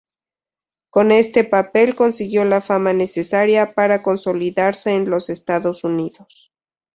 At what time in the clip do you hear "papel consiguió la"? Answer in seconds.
1.43-2.61